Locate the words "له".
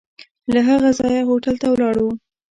0.53-0.59